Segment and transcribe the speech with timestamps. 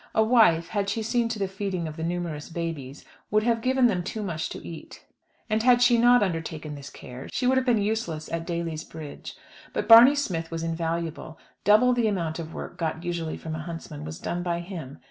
[0.15, 3.85] A wife, had she seen to the feeding of the numerous babies, would have given
[3.85, 5.05] them too much to eat,
[5.47, 9.35] and had she not undertaken this care, she would have been useless at Daly's Bridge.
[9.73, 14.03] But Barney Smith was invaluable; double the amount of work got usually from a huntsman
[14.03, 14.97] was done by him.